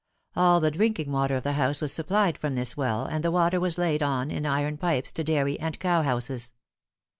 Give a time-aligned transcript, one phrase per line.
[0.35, 3.59] All the drinking water of the house was supplied from this well, and the water
[3.59, 6.53] was laid on in iron pipes to dairy and cowhouses.